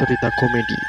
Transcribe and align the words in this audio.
cerita 0.00 0.32
komedi. 0.40 0.80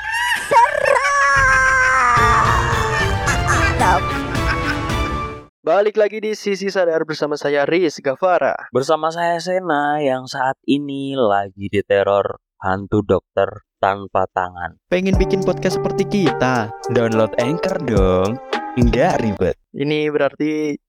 Balik 5.61 5.99
lagi 5.99 6.23
di 6.23 6.31
Sisi 6.31 6.71
Sadar 6.71 7.03
bersama 7.03 7.35
saya 7.35 7.67
Riz 7.67 7.99
Gavara. 7.99 8.71
Bersama 8.71 9.11
saya 9.11 9.35
Sena 9.43 9.99
yang 9.99 10.31
saat 10.31 10.55
ini 10.63 11.19
lagi 11.19 11.67
diteror 11.67 12.39
hantu 12.63 13.03
dokter 13.03 13.67
tanpa 13.83 14.31
tangan. 14.31 14.79
Pengen 14.87 15.19
bikin 15.19 15.43
podcast 15.43 15.75
seperti 15.83 16.07
kita? 16.07 16.71
Download 16.95 17.35
Anchor 17.35 17.83
dong. 17.83 18.39
Enggak 18.79 19.19
ribet. 19.19 19.59
Ini 19.75 20.07
berarti 20.07 20.79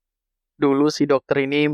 dulu 0.55 0.87
si 0.87 1.03
dokter 1.03 1.43
ini 1.43 1.67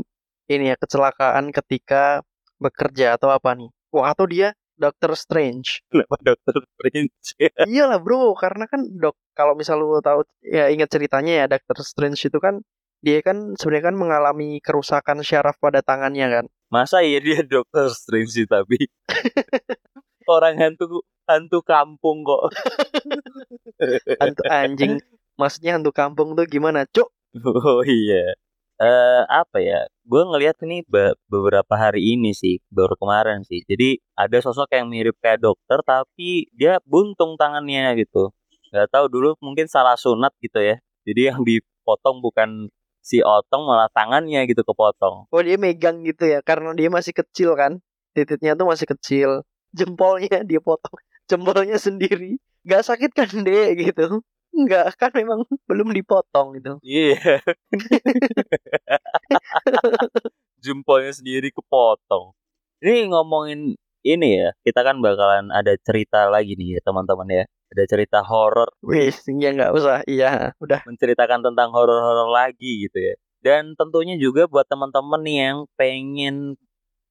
ini 0.50 0.64
ya 0.66 0.74
kecelakaan 0.74 1.54
ketika 1.54 2.26
bekerja 2.58 3.14
atau 3.14 3.30
apa 3.30 3.54
nih? 3.54 3.70
Wah, 3.94 4.10
atau 4.10 4.26
dia 4.26 4.50
Doctor 4.80 5.12
Strange. 5.12 5.84
Kenapa 5.92 6.16
dokter 6.24 6.56
Prince? 6.80 7.36
Iyalah 7.68 8.00
bro, 8.00 8.32
karena 8.32 8.64
kan 8.64 8.88
dok 8.88 9.20
kalau 9.36 9.52
misal 9.52 9.76
lu 9.76 10.00
tahu 10.00 10.24
ya 10.40 10.72
ingat 10.72 10.88
ceritanya 10.88 11.44
ya 11.44 11.46
Doctor 11.46 11.84
Strange 11.84 12.20
itu 12.24 12.40
kan 12.40 12.64
dia 13.00 13.20
kan 13.24 13.56
sebenarnya 13.56 13.92
kan 13.92 13.96
mengalami 13.96 14.60
kerusakan 14.60 15.20
syaraf 15.20 15.60
pada 15.60 15.84
tangannya 15.84 16.26
kan. 16.40 16.44
Masa 16.72 17.04
iya 17.04 17.20
dia 17.20 17.44
dokter 17.44 17.92
Strange 17.92 18.32
sih 18.32 18.46
tapi 18.48 18.88
orang 20.28 20.56
hantu 20.56 21.04
hantu 21.28 21.58
kampung 21.62 22.26
kok. 22.26 22.50
Hantu 24.20 24.42
anjing. 24.44 25.00
Maksudnya 25.40 25.80
hantu 25.80 25.88
kampung 25.96 26.36
tuh 26.36 26.44
gimana, 26.44 26.84
Cuk? 26.84 27.08
oh 27.48 27.80
iya. 27.80 28.36
Eh 28.76 29.22
apa 29.24 29.56
ya? 29.56 29.88
Gue 30.10 30.26
ngelihat 30.26 30.58
ini 30.66 30.82
be- 30.90 31.14
beberapa 31.30 31.70
hari 31.78 32.02
ini 32.18 32.34
sih, 32.34 32.58
baru 32.66 32.98
kemarin 32.98 33.46
sih. 33.46 33.62
Jadi 33.62 34.02
ada 34.18 34.42
sosok 34.42 34.74
yang 34.74 34.90
mirip 34.90 35.14
kayak 35.22 35.38
dokter 35.38 35.78
tapi 35.86 36.50
dia 36.50 36.82
buntung 36.82 37.38
tangannya 37.38 37.94
gitu. 38.02 38.34
Gak 38.74 38.90
tahu 38.90 39.06
dulu 39.06 39.38
mungkin 39.38 39.70
salah 39.70 39.94
sunat 39.94 40.34
gitu 40.42 40.58
ya. 40.58 40.82
Jadi 41.06 41.20
yang 41.30 41.46
dipotong 41.46 42.18
bukan 42.18 42.66
si 42.98 43.22
otong 43.22 43.62
malah 43.70 43.86
tangannya 43.94 44.50
gitu 44.50 44.66
kepotong. 44.66 45.30
Oh, 45.30 45.42
dia 45.46 45.54
megang 45.54 46.02
gitu 46.02 46.26
ya 46.26 46.42
karena 46.42 46.74
dia 46.74 46.90
masih 46.90 47.14
kecil 47.14 47.54
kan. 47.54 47.78
Titiknya 48.10 48.58
tuh 48.58 48.66
masih 48.66 48.90
kecil. 48.90 49.46
Jempolnya 49.70 50.42
dia 50.42 50.58
potong. 50.58 50.98
Jempolnya 51.30 51.78
sendiri. 51.78 52.42
Gak 52.66 52.82
sakit 52.82 53.14
kan, 53.14 53.30
Dek 53.46 53.78
gitu. 53.78 54.26
Enggak, 54.60 54.92
kan 55.00 55.10
memang 55.16 55.40
belum 55.68 55.88
dipotong 55.96 56.60
gitu. 56.60 56.76
Iya. 56.84 57.40
Jempolnya 60.64 61.12
sendiri 61.16 61.48
kepotong. 61.48 62.36
Ini 62.84 63.08
ngomongin 63.08 63.72
ini 64.04 64.28
ya, 64.40 64.52
kita 64.64 64.84
kan 64.84 65.00
bakalan 65.00 65.48
ada 65.52 65.76
cerita 65.80 66.28
lagi 66.28 66.56
nih 66.56 66.76
ya 66.76 66.80
teman-teman 66.84 67.28
ya. 67.28 67.44
Ada 67.70 67.84
cerita 67.86 68.18
horor 68.26 68.68
Wih, 68.84 69.14
ya 69.40 69.50
nggak 69.54 69.72
usah. 69.72 70.02
Iya, 70.04 70.52
udah. 70.58 70.82
menceritakan 70.84 71.40
tentang 71.46 71.70
horor-horor 71.72 72.28
lagi 72.28 72.84
gitu 72.88 72.98
ya. 72.98 73.14
Dan 73.40 73.72
tentunya 73.78 74.18
juga 74.20 74.44
buat 74.50 74.66
teman-teman 74.68 75.20
nih 75.24 75.36
yang 75.48 75.58
pengen 75.78 76.36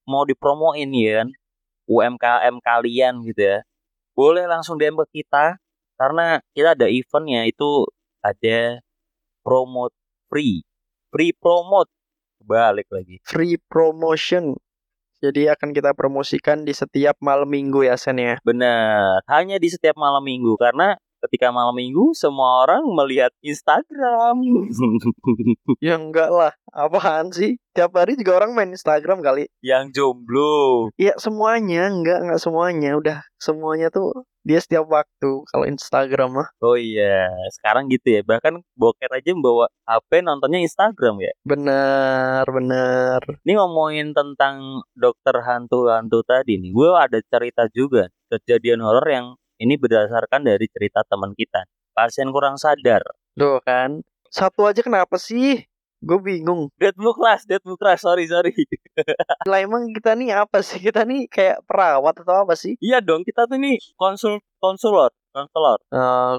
mau 0.05 0.27
dipromoin 0.27 0.89
ya 0.93 1.23
kan, 1.25 1.29
UMKM 1.89 2.55
kalian 2.61 3.13
gitu 3.25 3.41
ya. 3.41 3.57
Boleh 4.13 4.45
langsung 4.45 4.77
DM 4.77 4.99
ke 5.05 5.23
kita 5.23 5.57
karena 5.99 6.39
kita 6.55 6.73
ada 6.79 6.87
eventnya 6.87 7.43
itu 7.43 7.83
ada 8.23 8.79
promote 9.43 9.93
free. 10.31 10.63
Free 11.11 11.33
promote 11.35 11.91
balik 12.43 12.87
lagi. 12.89 13.19
Free 13.27 13.59
promotion. 13.67 14.55
Jadi 15.19 15.51
akan 15.51 15.75
kita 15.75 15.91
promosikan 15.91 16.63
di 16.63 16.71
setiap 16.71 17.19
malam 17.19 17.51
minggu 17.51 17.83
ya, 17.83 17.99
Sen 17.99 18.23
ya. 18.23 18.39
Benar, 18.39 19.19
hanya 19.27 19.59
di 19.59 19.67
setiap 19.67 19.99
malam 19.99 20.23
minggu 20.23 20.55
karena 20.55 20.95
ketika 21.27 21.51
malam 21.51 21.75
minggu 21.75 22.15
semua 22.15 22.63
orang 22.67 22.83
melihat 22.95 23.31
Instagram. 23.43 24.39
Ya 25.79 25.95
enggak 25.95 26.29
lah. 26.31 26.51
Apaan 26.73 27.31
sih? 27.31 27.55
Tiap 27.71 27.95
hari 27.95 28.19
juga 28.19 28.43
orang 28.43 28.51
main 28.57 28.71
Instagram 28.73 29.23
kali. 29.23 29.47
yang 29.63 29.93
jomblo. 29.95 30.89
Ya 30.99 31.15
semuanya, 31.15 31.87
enggak 31.87 32.19
enggak 32.25 32.41
semuanya. 32.41 32.89
Udah 32.99 33.17
semuanya 33.39 33.87
tuh 33.93 34.27
dia 34.43 34.59
setiap 34.59 34.87
waktu 34.87 35.45
kalau 35.51 35.65
Instagram 35.67 36.41
mah. 36.41 36.49
Oh 36.63 36.73
iya, 36.73 37.29
sekarang 37.59 37.91
gitu 37.91 38.19
ya. 38.19 38.21
Bahkan 38.25 38.65
boker 38.75 39.11
aja 39.11 39.29
membawa 39.35 39.69
HP 39.85 40.25
nontonnya 40.25 40.59
Instagram 40.63 41.21
ya. 41.21 41.33
Bener, 41.43 42.43
bener. 42.47 43.21
Ini 43.45 43.53
ngomongin 43.59 44.15
tentang 44.15 44.83
dokter 44.95 45.37
hantu-hantu 45.43 46.23
tadi 46.23 46.57
nih. 46.59 46.71
Gue 46.71 46.89
ada 46.95 47.19
cerita 47.21 47.67
juga 47.71 48.09
kejadian 48.29 48.81
horor 48.85 49.05
yang 49.09 49.25
ini 49.59 49.75
berdasarkan 49.75 50.47
dari 50.47 50.65
cerita 50.71 51.03
teman 51.03 51.35
kita. 51.35 51.67
Pasien 51.91 52.31
kurang 52.31 52.55
sadar. 52.55 53.03
Tuh 53.35 53.59
kan. 53.61 53.99
Satu 54.31 54.63
aja 54.63 54.79
kenapa 54.79 55.19
sih? 55.19 55.67
Gue 55.99 56.15
bingung. 56.23 56.71
Dead 56.79 56.95
book 56.95 57.19
class, 57.19 57.43
dead 57.43 57.59
book 57.59 57.75
class. 57.75 58.07
Sorry, 58.07 58.23
sorry. 58.23 58.55
Lah 59.49 59.59
emang 59.59 59.91
kita 59.91 60.15
nih 60.15 60.31
apa 60.31 60.63
sih? 60.63 60.79
Kita 60.79 61.03
nih 61.03 61.27
kayak 61.27 61.67
perawat 61.67 62.23
atau 62.23 62.47
apa 62.47 62.55
sih? 62.55 62.79
iya 62.79 63.03
dong, 63.03 63.27
kita 63.27 63.43
tuh 63.51 63.59
nih 63.59 63.75
konsul 63.99 64.39
konsulor, 64.63 65.11
konselor. 65.35 65.83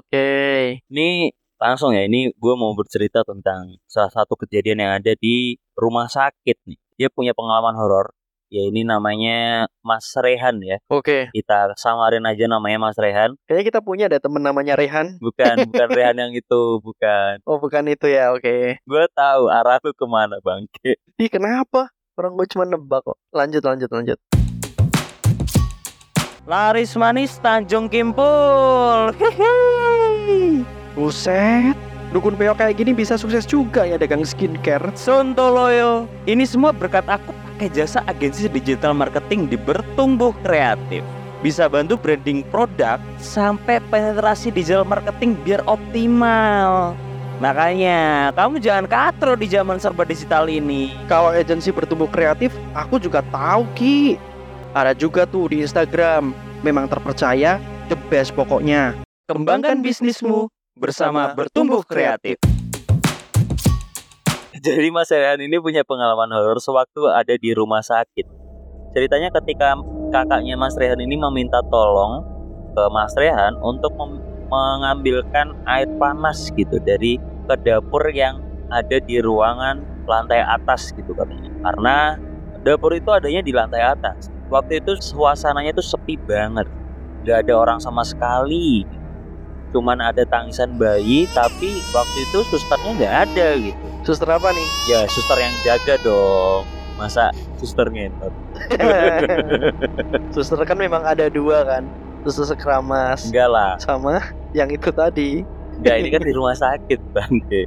Oke. 0.01 0.81
Ini 0.89 1.29
langsung 1.61 1.93
ya, 1.93 2.09
ini 2.09 2.33
gue 2.33 2.55
mau 2.57 2.73
bercerita 2.73 3.21
tentang 3.21 3.77
salah 3.85 4.09
satu 4.09 4.33
kejadian 4.41 4.81
yang 4.81 4.93
ada 4.97 5.13
di 5.13 5.61
rumah 5.77 6.09
sakit 6.09 6.57
nih. 6.65 6.81
Dia 6.97 7.09
punya 7.13 7.37
pengalaman 7.37 7.77
horor. 7.77 8.17
Ya 8.51 8.67
ini 8.67 8.83
namanya 8.83 9.71
Mas 9.79 10.11
Rehan 10.19 10.59
ya. 10.59 10.83
Oke. 10.91 11.31
Kita 11.31 11.71
samarin 11.79 12.27
aja 12.27 12.51
namanya 12.51 12.83
Mas 12.83 12.99
Rehan. 12.99 13.39
Kayaknya 13.47 13.65
kita 13.71 13.79
punya 13.79 14.05
ada 14.11 14.19
temen 14.19 14.43
namanya 14.43 14.75
Rehan. 14.75 15.23
Bukan, 15.23 15.55
bukan 15.71 15.87
Rehan 15.87 16.19
yang 16.19 16.35
itu, 16.35 16.83
bukan. 16.83 17.39
Oh 17.47 17.63
bukan 17.63 17.87
itu 17.87 18.11
ya, 18.11 18.35
oke. 18.35 18.83
Gue 18.83 19.05
tahu 19.15 19.47
arah 19.47 19.79
lu 19.79 19.95
ke 19.95 20.03
mana 20.03 20.43
bangke. 20.43 20.99
Ih 20.99 21.31
kenapa? 21.31 21.95
Orang 22.19 22.35
gue 22.35 22.51
cuma 22.51 22.67
nebak 22.67 23.07
kok. 23.07 23.19
Lanjut, 23.31 23.63
lanjut, 23.63 23.87
lanjut. 23.87 24.19
Laris 26.51 26.99
manis 26.99 27.39
Tanjung 27.39 27.87
Kimpul. 27.87 29.15
Hehehe. 29.15 30.67
Buset. 30.99 31.90
Dukun 32.11 32.35
peo 32.35 32.59
kayak 32.59 32.75
gini 32.75 32.91
bisa 32.91 33.15
sukses 33.15 33.47
juga 33.47 33.87
ya 33.87 33.95
dagang 33.95 34.27
skincare. 34.27 34.91
Sontoloyo. 34.99 36.11
Ini 36.27 36.43
semua 36.43 36.75
berkat 36.75 37.07
aku 37.07 37.31
pakai 37.31 37.71
jasa 37.71 38.03
agensi 38.11 38.51
digital 38.51 38.99
marketing 38.99 39.47
di 39.47 39.55
Bertumbuh 39.55 40.35
Kreatif. 40.43 41.07
Bisa 41.39 41.71
bantu 41.71 41.95
branding 41.95 42.43
produk 42.51 42.99
sampai 43.23 43.79
penetrasi 43.95 44.51
digital 44.51 44.83
marketing 44.83 45.39
biar 45.47 45.63
optimal. 45.71 46.99
Makanya, 47.39 48.35
kamu 48.35 48.59
jangan 48.59 48.85
katro 48.91 49.33
di 49.39 49.47
zaman 49.47 49.79
serba 49.79 50.03
digital 50.03 50.51
ini. 50.51 50.93
Kalau 51.07 51.31
agensi 51.31 51.71
bertumbuh 51.71 52.11
kreatif, 52.11 52.53
aku 52.75 52.99
juga 52.99 53.23
tahu 53.31 53.65
Ki. 53.79 54.19
Ada 54.75 54.99
juga 54.99 55.25
tuh 55.31 55.49
di 55.49 55.63
Instagram. 55.63 56.35
Memang 56.67 56.91
terpercaya, 56.91 57.57
the 57.87 57.97
best 58.11 58.35
pokoknya. 58.37 58.99
Kembangkan 59.31 59.81
bisnismu 59.81 60.51
bersama 60.79 61.35
Bertumbuh 61.35 61.83
Kreatif. 61.83 62.39
Jadi 64.65 64.89
Mas 64.93 65.09
Rehan 65.09 65.41
ini 65.41 65.57
punya 65.57 65.83
pengalaman 65.83 66.31
horor 66.31 66.61
sewaktu 66.61 67.09
ada 67.09 67.35
di 67.35 67.51
rumah 67.57 67.81
sakit. 67.81 68.29
Ceritanya 68.93 69.33
ketika 69.41 69.79
kakaknya 70.13 70.55
Mas 70.61 70.77
Rehan 70.77 71.01
ini 71.01 71.17
meminta 71.17 71.65
tolong 71.71 72.23
ke 72.77 72.83
Mas 72.93 73.17
Rehan 73.17 73.57
untuk 73.63 73.95
mengambilkan 74.51 75.55
air 75.65 75.89
panas 75.97 76.53
gitu 76.53 76.77
dari 76.83 77.17
ke 77.49 77.55
dapur 77.65 78.05
yang 78.11 78.43
ada 78.71 79.03
di 79.03 79.19
ruangan 79.23 80.07
lantai 80.07 80.43
atas 80.43 80.93
gitu 80.95 81.15
katanya. 81.17 81.51
Karena 81.65 81.97
dapur 82.61 82.93
itu 82.95 83.11
adanya 83.11 83.41
di 83.41 83.53
lantai 83.55 83.83
atas. 83.83 84.29
Waktu 84.51 84.83
itu 84.83 84.99
suasananya 84.99 85.79
tuh 85.79 85.87
sepi 85.87 86.19
banget. 86.19 86.67
Gak 87.23 87.47
ada 87.47 87.55
orang 87.55 87.79
sama 87.79 88.03
sekali 88.03 88.83
cuman 89.71 89.99
ada 90.03 90.27
tangisan 90.27 90.75
bayi 90.75 91.31
tapi 91.31 91.71
waktu 91.95 92.19
itu 92.27 92.39
susternya 92.51 92.91
nggak 92.99 93.15
ada 93.31 93.49
gitu 93.59 93.87
Suster 94.01 94.29
apa 94.33 94.49
nih? 94.51 94.69
ya 94.89 95.01
suster 95.07 95.39
yang 95.39 95.55
jaga 95.63 95.95
dong 96.01 96.65
masa 96.97 97.33
suster 97.57 97.89
ngentot 97.89 98.33
Suster 100.35 100.61
kan 100.69 100.77
memang 100.77 101.01
ada 101.01 101.33
dua 101.33 101.65
kan. 101.65 101.85
Suster 102.29 102.53
sekramas 102.53 103.29
enggak 103.33 103.49
lah 103.49 103.73
sama 103.81 104.21
yang 104.53 104.69
itu 104.69 104.93
tadi. 104.93 105.41
enggak 105.81 105.95
ini 106.05 106.09
kan 106.13 106.21
di 106.21 106.33
rumah 106.37 106.53
sakit 106.53 107.01
bangke 107.17 107.65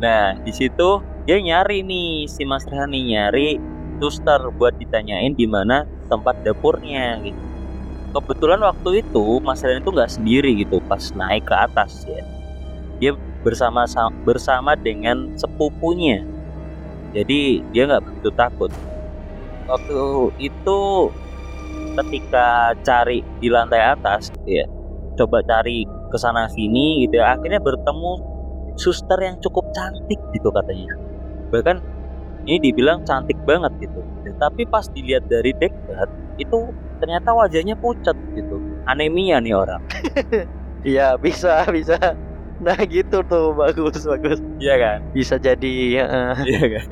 nah 0.00 0.32
di 0.40 0.52
situ 0.54 1.04
dia 1.28 1.38
nyari 1.38 1.84
nih 1.84 2.26
si 2.26 2.42
Mas 2.48 2.64
Rani 2.66 3.12
nyari 3.12 3.60
suster 4.00 4.40
buat 4.56 4.74
ditanyain 4.80 5.36
di 5.36 5.46
mana 5.46 5.86
tempat 6.10 6.42
dapurnya 6.42 7.20
gitu 7.22 7.51
kebetulan 8.12 8.60
waktu 8.60 9.00
itu 9.00 9.40
Mas 9.40 9.64
Rani 9.64 9.80
itu 9.80 9.90
nggak 9.90 10.12
sendiri 10.12 10.50
gitu 10.60 10.78
pas 10.84 11.00
naik 11.16 11.48
ke 11.48 11.54
atas 11.56 12.04
ya. 12.04 12.22
Dia 13.00 13.12
bersama 13.42 13.88
bersama 14.22 14.76
dengan 14.78 15.34
sepupunya. 15.34 16.22
Jadi 17.16 17.64
dia 17.72 17.88
nggak 17.88 18.04
begitu 18.04 18.30
takut. 18.36 18.70
Waktu 19.66 20.00
itu 20.38 20.80
ketika 21.96 22.76
cari 22.84 23.20
di 23.40 23.48
lantai 23.52 23.96
atas 23.96 24.32
ya 24.48 24.64
coba 25.16 25.44
cari 25.44 25.84
ke 25.84 26.16
sana 26.16 26.48
sini 26.48 27.04
gitu 27.04 27.20
ya 27.20 27.36
akhirnya 27.36 27.60
bertemu 27.60 28.12
suster 28.80 29.20
yang 29.20 29.36
cukup 29.40 29.64
cantik 29.72 30.20
gitu 30.32 30.48
katanya. 30.52 30.92
Bahkan 31.52 31.76
ini 32.48 32.58
dibilang 32.70 33.04
cantik 33.04 33.36
banget 33.44 33.72
gitu. 33.80 34.00
Tapi 34.40 34.66
pas 34.66 34.88
dilihat 34.90 35.28
dari 35.30 35.54
dekat 35.54 36.08
itu 36.40 36.72
ternyata 37.02 37.34
wajahnya 37.34 37.74
pucat 37.74 38.14
gitu 38.32 38.62
anemia 38.86 39.42
nih 39.42 39.58
orang 39.58 39.82
Iya 40.82 41.14
bisa 41.14 41.62
bisa. 41.70 41.94
Nah 42.58 42.74
gitu 42.86 43.22
tuh 43.22 43.54
bagus 43.54 44.02
bagus. 44.02 44.42
iya 44.58 44.74
kan 44.74 44.98
Bisa 45.14 45.38
jadi. 45.38 45.74
heeh. 46.02 46.34
iya 46.50 46.62
kan 46.78 46.86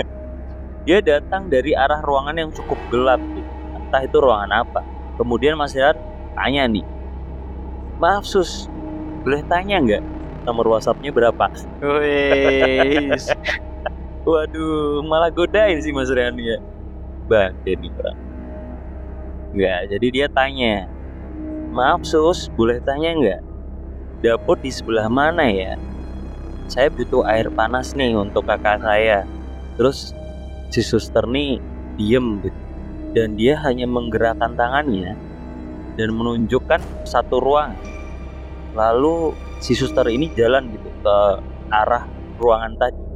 dia 0.83 0.99
datang 1.03 1.47
dari 1.47 1.75
arah 1.75 1.99
ruangan 1.99 2.35
yang 2.35 2.51
cukup 2.51 2.79
gelap 2.87 3.23
gitu. 3.35 3.51
entah 3.75 4.03
itu 4.03 4.17
ruangan 4.19 4.63
apa 4.63 4.83
kemudian 5.15 5.55
Mas 5.55 5.75
Heran 5.75 5.99
tanya 6.35 6.67
nih 6.71 6.87
maaf 7.99 8.23
sus 8.23 8.71
boleh 9.21 9.43
tanya 9.45 9.77
nggak 9.83 10.03
nomor 10.47 10.73
WhatsAppnya 10.73 11.13
berapa. 11.13 11.53
Waduh, 14.25 15.05
malah 15.05 15.29
godain 15.29 15.81
sih 15.81 15.93
Mas 15.93 16.09
Rian 16.09 16.37
ya. 16.37 16.57
Bang, 17.29 17.53
jadi 17.61 17.93
orang. 17.93 18.17
Enggak, 19.51 19.81
jadi 19.91 20.07
dia 20.11 20.27
tanya. 20.31 20.87
Maaf 21.71 22.03
sus, 22.07 22.51
boleh 22.55 22.79
tanya 22.83 23.11
nggak? 23.15 23.43
Dapur 24.23 24.59
di 24.59 24.71
sebelah 24.71 25.07
mana 25.11 25.47
ya? 25.51 25.75
Saya 26.71 26.87
butuh 26.91 27.27
air 27.27 27.51
panas 27.51 27.95
nih 27.99 28.15
untuk 28.15 28.47
kakak 28.47 28.79
saya. 28.83 29.27
Terus 29.75 30.15
si 30.71 30.83
suster 30.83 31.27
nih 31.27 31.59
diem. 31.99 32.43
Dan 33.11 33.35
dia 33.35 33.59
hanya 33.67 33.91
menggerakkan 33.91 34.55
tangannya 34.55 35.19
dan 35.99 36.09
menunjukkan 36.15 36.79
satu 37.03 37.43
ruang. 37.43 37.75
Lalu 38.79 39.35
si 39.59 39.75
suster 39.75 40.07
ini 40.07 40.31
jalan 40.39 40.71
gitu 40.71 40.91
ke 41.03 41.17
arah 41.75 42.07
ruangan 42.39 42.79
tadi 42.79 43.11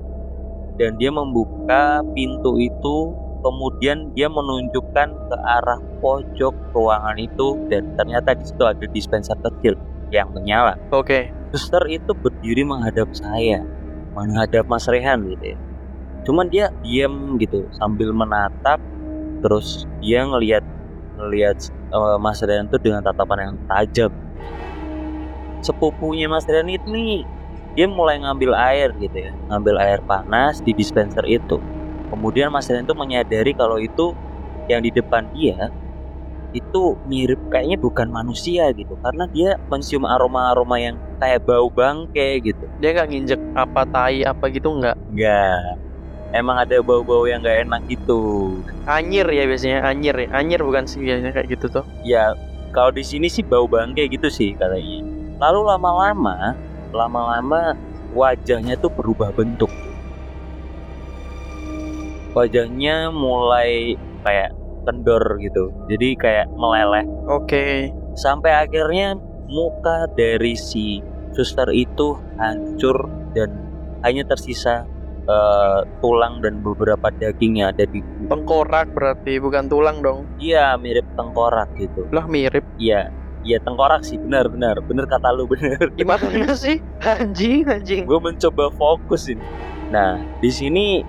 dan 0.74 0.98
dia 0.98 1.10
membuka 1.10 2.02
pintu 2.14 2.58
itu 2.58 3.14
kemudian 3.44 4.08
dia 4.16 4.32
menunjukkan 4.32 5.08
ke 5.12 5.36
arah 5.44 5.76
pojok 6.00 6.56
ruangan 6.72 7.20
itu 7.20 7.60
dan 7.68 7.92
ternyata 8.00 8.32
di 8.32 8.44
situ 8.48 8.64
ada 8.64 8.84
dispenser 8.88 9.36
kecil 9.36 9.76
yang 10.08 10.32
menyala. 10.32 10.80
Oke. 10.88 11.28
Suster 11.52 11.84
itu 11.92 12.16
berdiri 12.16 12.64
menghadap 12.64 13.12
saya, 13.12 13.62
menghadap 14.16 14.64
Mas 14.64 14.88
Rehan 14.88 15.28
gitu 15.28 15.54
ya. 15.54 15.58
Cuman 16.24 16.48
dia 16.48 16.72
diam 16.80 17.36
gitu 17.36 17.68
sambil 17.76 18.10
menatap 18.16 18.80
terus 19.44 19.84
dia 20.00 20.24
ngelihat 20.24 20.64
ngelihat 21.20 21.68
eh, 21.68 22.16
Mas 22.16 22.40
Rehan 22.40 22.66
itu 22.72 22.80
dengan 22.80 23.04
tatapan 23.04 23.52
yang 23.52 23.54
tajam. 23.68 24.12
Sepupunya 25.60 26.26
Mas 26.32 26.48
Rehan 26.48 26.72
itu 26.72 26.88
nih 26.88 27.22
dia 27.74 27.86
mulai 27.90 28.22
ngambil 28.22 28.54
air 28.54 28.94
gitu 29.02 29.18
ya 29.18 29.34
ngambil 29.50 29.74
air 29.82 30.00
panas 30.06 30.62
di 30.62 30.70
dispenser 30.70 31.26
itu 31.26 31.58
kemudian 32.14 32.48
Mas 32.54 32.70
Rian 32.70 32.86
itu 32.86 32.94
menyadari 32.94 33.52
kalau 33.52 33.82
itu 33.82 34.14
yang 34.70 34.80
di 34.80 34.94
depan 34.94 35.26
dia 35.34 35.68
itu 36.54 36.94
mirip 37.10 37.50
kayaknya 37.50 37.74
bukan 37.82 38.06
manusia 38.14 38.70
gitu 38.70 38.94
karena 39.02 39.26
dia 39.34 39.58
mencium 39.66 40.06
aroma-aroma 40.06 40.78
yang 40.78 40.94
kayak 41.18 41.42
bau 41.42 41.66
bangke 41.66 42.38
gitu 42.46 42.70
Dia 42.78 42.94
nggak 42.94 43.08
nginjek 43.10 43.40
apa 43.58 43.82
tai 43.90 44.22
apa 44.22 44.46
gitu 44.54 44.70
nggak? 44.70 44.94
enggak 45.10 45.82
emang 46.30 46.62
ada 46.62 46.78
bau-bau 46.78 47.26
yang 47.26 47.42
nggak 47.42 47.66
enak 47.66 47.82
gitu 47.90 48.54
Anyir 48.86 49.26
ya 49.26 49.50
biasanya 49.50 49.82
anyir 49.82 50.14
ya. 50.14 50.28
Anyir 50.30 50.62
bukan 50.62 50.86
sih 50.86 51.02
biasanya 51.02 51.34
kayak 51.34 51.58
gitu 51.58 51.66
tuh. 51.82 51.84
ya 52.06 52.30
kalau 52.70 52.94
di 52.94 53.02
sini 53.02 53.26
sih 53.26 53.42
bau 53.42 53.66
bangke 53.66 54.06
gitu 54.06 54.30
sih 54.30 54.54
katanya 54.54 55.02
lalu 55.42 55.60
lama-lama 55.66 56.54
lama-lama 56.94 57.74
wajahnya 58.14 58.78
tuh 58.78 58.94
berubah 58.94 59.34
bentuk 59.34 59.70
wajahnya 62.34 63.08
mulai 63.08 63.94
kayak 64.22 64.50
kendor 64.84 65.22
gitu 65.40 65.72
jadi 65.88 66.08
kayak 66.18 66.46
meleleh 66.52 67.06
Oke. 67.30 67.88
sampai 68.14 68.52
akhirnya 68.52 69.16
muka 69.48 70.10
dari 70.12 70.52
si 70.54 71.00
suster 71.32 71.70
itu 71.70 72.14
hancur 72.36 73.08
dan 73.32 73.50
hanya 74.04 74.26
tersisa 74.28 74.84
eh, 75.24 75.80
tulang 75.98 76.44
dan 76.44 76.60
beberapa 76.60 77.08
daging 77.10 77.64
yang 77.64 77.72
ada 77.72 77.88
di 77.88 78.04
Tengkorak 78.24 78.92
berarti 78.92 79.36
bukan 79.36 79.68
tulang 79.68 80.00
dong. 80.00 80.28
iya 80.36 80.76
mirip 80.76 81.04
tengkorak 81.12 81.72
gitu 81.76 82.08
Lah 82.12 82.24
mirip. 82.24 82.64
iya 82.76 83.08
iya 83.40 83.60
tengkorak 83.60 84.00
sih 84.00 84.16
benar 84.16 84.48
benar 84.48 84.80
benar 84.80 85.04
kata 85.04 85.32
lu 85.32 85.44
benar 85.48 85.92
Gimana 85.92 86.52
sih? 86.56 86.80
Anjing 87.00 87.68
anjing. 87.68 88.04
gue 88.04 88.20
mencoba 88.20 88.68
fokus 88.72 89.28
ini. 89.28 89.44
Nah, 89.92 90.16
di 90.40 90.48
sini 90.48 91.04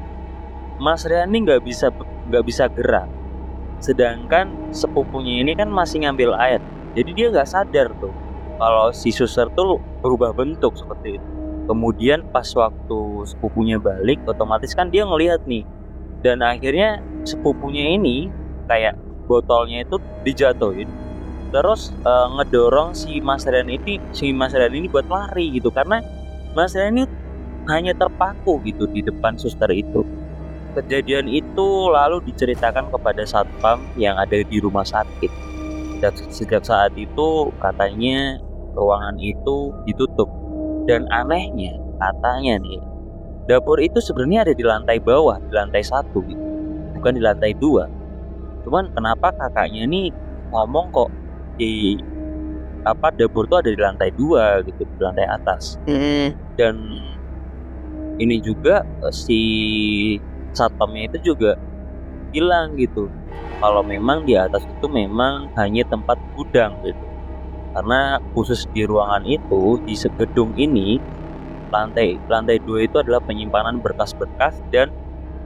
Mas 0.75 1.07
Riani 1.07 1.43
nggak 1.45 1.61
bisa 1.63 1.87
nggak 2.27 2.43
bisa 2.43 2.67
gerak, 2.67 3.07
sedangkan 3.79 4.71
sepupunya 4.75 5.41
ini 5.43 5.55
kan 5.55 5.71
masih 5.71 6.03
ngambil 6.03 6.35
air. 6.35 6.59
Jadi 6.95 7.09
dia 7.15 7.27
nggak 7.31 7.47
sadar 7.47 7.91
tuh 7.99 8.11
kalau 8.59 8.91
si 8.91 9.11
suster 9.11 9.47
tuh 9.55 9.79
berubah 10.03 10.35
bentuk 10.35 10.75
seperti 10.75 11.19
itu. 11.19 11.29
Kemudian 11.65 12.29
pas 12.29 12.45
waktu 12.53 12.99
sepupunya 13.25 13.81
balik, 13.81 14.21
otomatis 14.29 14.75
kan 14.77 14.93
dia 14.93 15.01
ngelihat 15.01 15.41
nih, 15.49 15.65
dan 16.21 16.45
akhirnya 16.45 17.01
sepupunya 17.25 17.97
ini 17.97 18.29
kayak 18.69 18.97
botolnya 19.25 19.81
itu 19.81 19.97
dijatuhin 20.21 20.89
terus 21.53 21.95
eh, 22.03 22.27
ngedorong 22.35 22.91
si 22.91 23.23
Mas 23.23 23.47
Rian 23.47 23.69
ini 23.71 24.01
si 24.11 24.35
Mas 24.35 24.51
Rian 24.51 24.75
ini 24.75 24.91
buat 24.91 25.07
lari 25.07 25.55
gitu 25.55 25.71
karena 25.71 26.03
Mas 26.51 26.75
Rian 26.75 26.99
ini 26.99 27.05
hanya 27.71 27.97
terpaku 27.97 28.61
gitu 28.61 28.85
di 28.85 29.01
depan 29.01 29.37
suster 29.39 29.69
itu. 29.73 30.05
Kejadian 30.75 31.31
itu 31.31 31.67
lalu 31.87 32.19
diceritakan 32.27 32.91
kepada 32.91 33.23
satpam 33.23 33.79
yang 33.95 34.19
ada 34.19 34.43
di 34.43 34.57
rumah 34.59 34.83
sakit. 34.83 35.31
Dan 36.03 36.11
sejak 36.27 36.67
saat 36.67 36.91
itu 36.99 37.49
katanya 37.63 38.35
ruangan 38.75 39.15
itu 39.23 39.71
ditutup. 39.87 40.27
Dan 40.83 41.07
anehnya 41.09 41.79
katanya 41.95 42.59
nih 42.59 42.83
dapur 43.47 43.77
itu 43.79 44.01
sebenarnya 44.01 44.51
ada 44.51 44.53
di 44.53 44.63
lantai 44.65 44.97
bawah, 44.99 45.37
di 45.39 45.53
lantai 45.53 45.81
satu 45.85 46.19
gitu, 46.25 46.43
bukan 46.97 47.13
di 47.15 47.21
lantai 47.21 47.53
dua. 47.55 47.85
Cuman 48.65 48.89
kenapa 48.93 49.31
kakaknya 49.37 49.85
nih 49.85 50.09
ngomong 50.49 50.89
kok 50.89 51.09
di 51.55 51.97
apa 52.85 53.09
dapur 53.13 53.49
tuh 53.49 53.61
ada 53.61 53.69
di 53.69 53.79
lantai 53.79 54.09
dua 54.13 54.61
gitu, 54.65 54.85
di 54.85 55.01
lantai 55.01 55.25
atas 55.25 55.81
Hmm. 55.89 56.37
dan 56.53 56.77
ini 58.21 58.37
juga 58.41 58.85
si 59.09 59.41
satpamnya 60.55 61.11
itu 61.11 61.35
juga 61.35 61.59
bilang 62.31 62.73
gitu. 62.79 63.11
Kalau 63.59 63.83
memang 63.83 64.23
di 64.27 64.35
atas 64.35 64.63
itu 64.63 64.87
memang 64.87 65.51
hanya 65.59 65.83
tempat 65.87 66.19
gudang 66.35 66.79
gitu. 66.83 67.05
Karena 67.75 68.19
khusus 68.31 68.63
di 68.71 68.87
ruangan 68.87 69.27
itu 69.27 69.79
di 69.83 69.95
gedung 69.99 70.55
ini 70.55 70.95
lantai 71.71 72.15
lantai 72.31 72.63
dua 72.63 72.87
itu 72.87 72.95
adalah 73.03 73.19
penyimpanan 73.19 73.83
berkas-berkas 73.83 74.63
dan 74.71 74.91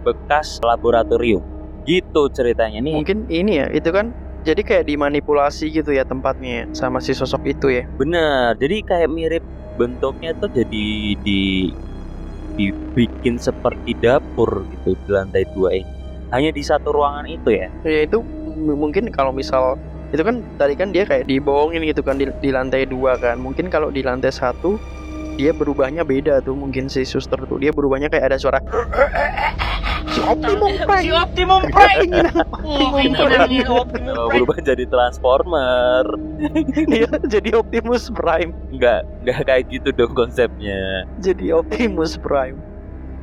bekas 0.06 0.62
laboratorium. 0.62 1.42
Gitu 1.89 2.22
ceritanya 2.34 2.86
nih. 2.86 2.94
Mungkin 2.94 3.25
ini 3.34 3.66
ya, 3.66 3.68
itu 3.74 3.89
kan 3.89 4.13
jadi 4.46 4.62
kayak 4.62 4.86
dimanipulasi 4.88 5.74
gitu 5.74 5.89
ya 5.89 6.06
tempatnya 6.06 6.63
ya, 6.63 6.63
sama 6.72 7.01
si 7.01 7.18
sosok 7.18 7.50
itu 7.50 7.68
ya. 7.74 7.84
Bener, 7.98 8.54
jadi 8.62 8.78
kayak 8.86 9.10
mirip 9.10 9.44
bentuknya 9.74 10.36
tuh 10.38 10.51
jadi 10.54 11.18
di 11.18 11.72
dibikin 12.60 13.39
seperti 13.39 13.96
dapur 14.04 14.68
gitu 14.68 15.00
di 15.00 15.10
lantai 15.16 15.48
dua 15.56 15.80
ini. 15.80 15.92
Hanya 16.36 16.51
di 16.51 16.60
satu 16.60 16.92
ruangan 16.92 17.25
itu 17.32 17.56
ya. 17.56 17.72
Ya 17.88 18.04
itu 18.04 18.20
mungkin 18.60 19.08
kalau 19.16 19.32
misal 19.32 19.80
itu 20.12 20.20
kan 20.20 20.44
tadi 20.60 20.75
kan 20.75 20.92
dia 20.92 21.08
kayak 21.08 21.32
dibohongin 21.32 21.88
gitu 21.88 22.04
kan 22.04 22.20
di, 22.20 22.28
di 22.44 22.51
lantai 22.51 22.84
dua 22.84 23.16
kan. 23.16 23.39
Mungkin 23.39 23.72
kalau 23.72 23.88
di 23.89 24.04
lantai 24.04 24.36
satu 24.36 24.75
dia 25.39 25.56
berubahnya 25.56 26.04
beda 26.04 26.44
tuh 26.44 26.51
mungkin 26.51 26.92
si 26.92 27.08
suster 27.08 27.39
tuh 27.48 27.56
dia 27.63 27.72
berubahnya 27.72 28.12
kayak 28.12 28.36
ada 28.36 28.38
suara 28.38 28.60
si 30.08 30.20
Optimum 30.22 30.72
Prime 30.79 31.03
Si 31.03 31.12
Optimum 31.12 31.62
Prime. 31.65 32.12
Optimum 32.15 32.48
Oh, 32.62 32.98
ini 32.98 33.13
Prime 33.13 33.65
Oh, 33.68 33.84
Prime. 33.86 34.29
berubah 34.29 34.58
jadi 34.60 34.84
transformer. 34.86 36.03
dia 36.86 37.08
jadi 37.34 37.50
Optimus 37.56 38.08
Prime 38.10 38.51
Enggak, 38.70 39.01
enggak 39.20 39.38
kayak 39.44 39.63
gitu 39.70 39.89
dong 39.91 40.13
konsepnya. 40.13 41.03
jadi 41.18 41.56
Optimus 41.56 42.15
Prime 42.15 42.60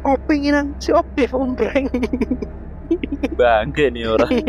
Opinginan 0.02 0.76
si 0.76 0.92
Optimum 0.92 1.54
Prime 1.54 1.90
Bangke 3.38 3.88
nih 3.88 4.06
orang. 4.06 4.30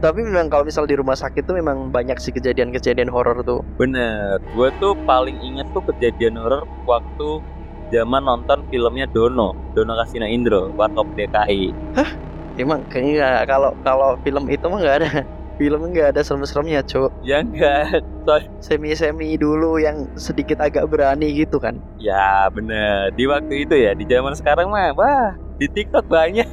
tapi 0.00 0.24
memang 0.24 0.48
kalau 0.48 0.64
misal 0.64 0.88
di 0.88 0.96
rumah 0.96 1.12
sakit 1.12 1.44
tuh 1.44 1.52
memang 1.52 1.92
banyak 1.92 2.16
sih 2.16 2.32
kejadian-kejadian 2.32 3.06
horor 3.06 3.44
tuh 3.44 3.60
Bener, 3.76 4.40
gue 4.40 4.68
tuh 4.74 4.96
paling 5.04 5.36
inget 5.38 5.68
tuh 5.70 5.84
kejadian 5.84 6.34
horor 6.34 6.64
waktu 6.82 7.44
zaman 7.92 8.22
nonton 8.24 8.64
filmnya 8.70 9.06
Dono, 9.10 9.52
Dono 9.74 9.92
Kasino 9.98 10.26
Indro, 10.26 10.70
Warkop 10.78 11.12
DKI. 11.18 11.74
emang 12.58 12.84
kayaknya 12.92 13.46
kalau 13.48 13.72
kalau 13.82 14.16
film 14.20 14.46
itu 14.52 14.64
mah 14.68 14.78
nggak 14.78 14.96
ada 15.02 15.10
Film 15.60 15.92
nggak 15.92 16.16
ada 16.16 16.24
serem-seremnya, 16.24 16.80
Cuk. 16.88 17.12
Ya 17.20 17.44
enggak. 17.44 18.00
Soal- 18.24 18.48
Semi-semi 18.64 19.36
dulu 19.36 19.76
yang 19.76 20.08
sedikit 20.16 20.56
agak 20.56 20.88
berani 20.88 21.36
gitu 21.36 21.60
kan. 21.60 21.76
Ya 22.00 22.48
bener. 22.48 23.12
Di 23.12 23.28
waktu 23.28 23.68
itu 23.68 23.76
ya, 23.76 23.92
di 23.92 24.08
zaman 24.08 24.32
sekarang 24.32 24.72
mah, 24.72 24.96
wah 24.96 25.36
di 25.60 25.68
TikTok 25.68 26.08
banyak. 26.08 26.48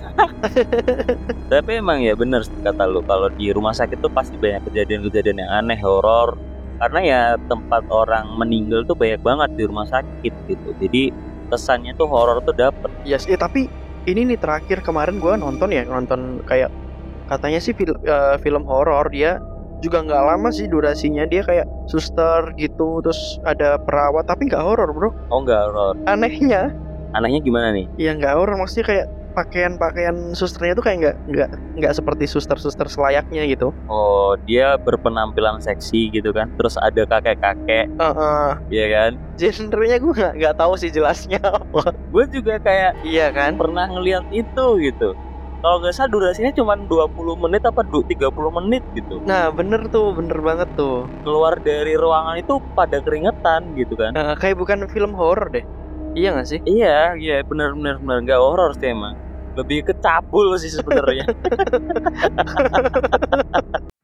Tapi 1.56 1.72
emang 1.80 2.04
ya 2.04 2.20
bener 2.20 2.44
kata 2.44 2.84
lu 2.84 3.00
kalau 3.08 3.32
di 3.32 3.48
rumah 3.56 3.72
sakit 3.72 3.96
tuh 4.04 4.12
pasti 4.12 4.36
banyak 4.36 4.68
kejadian-kejadian 4.68 5.40
yang 5.48 5.52
aneh, 5.56 5.80
horor. 5.80 6.36
Karena 6.78 7.00
ya 7.02 7.22
tempat 7.50 7.84
orang 7.90 8.38
meninggal 8.38 8.86
tuh 8.86 8.94
banyak 8.94 9.22
banget 9.26 9.50
di 9.58 9.64
rumah 9.66 9.88
sakit 9.90 10.34
gitu. 10.46 10.70
Jadi 10.78 11.10
kesannya 11.50 11.98
tuh 11.98 12.06
horor 12.06 12.38
tuh 12.46 12.54
dapet. 12.54 12.90
Yes, 13.02 13.26
eh 13.26 13.40
tapi 13.40 13.66
ini 14.06 14.30
nih 14.30 14.40
terakhir 14.40 14.86
kemarin 14.86 15.18
gua 15.18 15.36
nonton 15.36 15.74
ya, 15.74 15.84
nonton 15.84 16.44
kayak 16.46 16.70
katanya 17.28 17.60
sih 17.60 17.76
film 17.76 17.98
film 18.40 18.64
horor 18.64 19.12
dia 19.12 19.36
juga 19.78 20.02
nggak 20.02 20.24
lama 20.26 20.50
sih 20.50 20.66
durasinya 20.66 21.28
dia 21.28 21.44
kayak 21.46 21.68
suster 21.86 22.50
gitu 22.58 23.04
terus 23.04 23.38
ada 23.46 23.78
perawat 23.78 24.26
tapi 24.26 24.50
nggak 24.50 24.64
horor 24.64 24.90
bro 24.90 25.10
Oh 25.30 25.44
enggak 25.44 25.70
horor. 25.70 25.94
anehnya 26.08 26.72
Anehnya 27.14 27.40
gimana 27.44 27.76
nih? 27.76 27.86
ya 28.00 28.16
nggak 28.16 28.34
horor 28.34 28.56
maksudnya 28.58 28.86
kayak 28.88 29.06
pakaian-pakaian 29.38 30.18
susternya 30.34 30.74
tuh 30.74 30.82
kayak 30.82 30.98
nggak 30.98 31.16
nggak 31.30 31.50
nggak 31.78 31.94
seperti 31.94 32.26
suster-suster 32.26 32.90
selayaknya 32.90 33.46
gitu 33.46 33.70
Oh 33.86 34.34
dia 34.50 34.76
berpenampilan 34.82 35.62
seksi 35.62 36.10
gitu 36.10 36.34
kan. 36.34 36.50
Terus 36.58 36.76
ada 36.82 37.06
kakek-kakek, 37.06 37.94
Heeh. 38.02 38.48
ya 38.74 38.86
kan? 38.90 39.12
genrenya 39.38 39.98
gue 40.02 40.14
nggak 40.18 40.34
nggak 40.42 40.56
tahu 40.58 40.74
sih 40.82 40.90
jelasnya 40.90 41.38
apa 41.38 41.94
Gue 42.12 42.26
juga 42.34 42.58
kayak 42.58 42.98
iya 43.06 43.30
kan 43.30 43.54
pernah 43.56 43.86
ngeliat 43.86 44.26
itu 44.34 44.66
gitu. 44.82 45.14
Kalau 45.62 45.78
nggak 45.82 45.94
salah 45.94 46.10
durasinya 46.10 46.52
cuma 46.58 46.74
20 46.78 47.36
menit 47.38 47.62
apa 47.66 47.82
du- 47.86 48.06
30 48.06 48.52
menit 48.62 48.84
gitu. 48.94 49.22
nah 49.26 49.50
bener 49.54 49.90
tuh 49.94 50.14
bener 50.18 50.40
banget 50.42 50.70
tuh 50.74 51.10
Keluar 51.22 51.60
dari 51.62 51.94
ruangan 51.94 52.36
itu 52.42 52.58
pada 52.74 52.98
keringetan 53.04 53.62
gitu 53.78 53.94
kan. 54.00 54.12
Nah, 54.16 54.34
kayak 54.40 54.58
bukan 54.58 54.88
film 54.90 55.14
horor 55.14 55.50
deh 55.54 55.66
iya 56.18 56.34
nggak 56.34 56.48
sih 56.50 56.60
Iya, 56.66 57.14
iya 57.22 57.34
benar-benar 57.46 58.02
benar 58.02 58.18
nggak 58.26 58.40
horor 58.42 58.72
sih 58.80 58.90
emang. 58.90 59.14
Lebih 59.58 59.90
kecabul 59.90 60.54
sih 60.62 60.70
sebenarnya. 60.70 61.26